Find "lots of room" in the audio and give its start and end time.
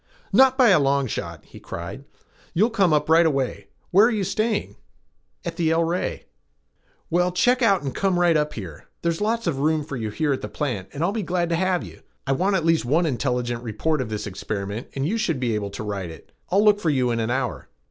9.21-9.83